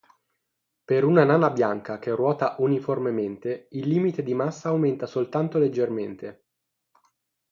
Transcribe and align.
Per 0.83 1.03
una 1.03 1.23
nana 1.25 1.51
bianca 1.51 1.99
che 1.99 2.09
ruota 2.15 2.55
uniformemente, 2.57 3.67
il 3.73 3.87
limite 3.87 4.23
di 4.23 4.33
massa 4.33 4.69
aumenta 4.69 5.05
soltanto 5.05 5.59
leggermente. 5.59 6.45